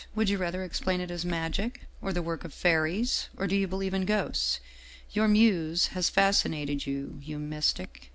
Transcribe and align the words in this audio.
'Would 0.15 0.29
you 0.29 0.39
rather 0.39 0.63
explain 0.63 0.99
it 0.99 1.11
as 1.11 1.23
magic? 1.23 1.81
Or 2.01 2.07
as 2.09 2.15
the 2.15 2.23
work 2.23 2.43
of 2.43 2.55
fairies? 2.55 3.29
Or 3.37 3.45
do 3.45 3.55
you 3.55 3.67
believe 3.67 3.93
in 3.93 4.05
ghosts? 4.05 4.59
Your 5.11 5.27
muse 5.27 5.89
has 5.89 6.09
fascinated 6.09 6.87
you, 6.87 7.19
you 7.21 7.37
mystic 7.37 8.09